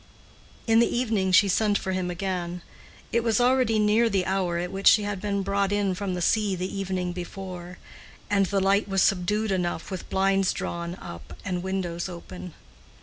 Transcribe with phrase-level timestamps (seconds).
[0.65, 2.63] In the evening she sent for him again.
[3.11, 6.23] It was already near the hour at which she had been brought in from the
[6.23, 7.77] sea the evening before,
[8.27, 12.55] and the light was subdued enough with blinds drawn up and windows open.